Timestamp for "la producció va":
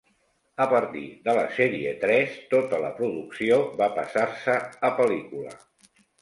2.85-3.91